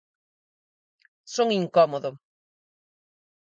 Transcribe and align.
Son 1.35 1.47
incómodo. 1.61 2.11